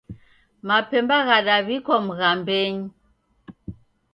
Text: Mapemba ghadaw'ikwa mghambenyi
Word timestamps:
Mapemba 0.67 1.17
ghadaw'ikwa 1.27 1.95
mghambenyi 2.05 2.87